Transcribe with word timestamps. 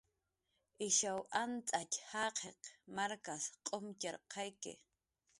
Ishaw 0.87 1.19
antzatx 1.41 1.93
jaqiq 2.09 2.61
markas 2.95 3.43
k'umtxarqayki 3.65 4.73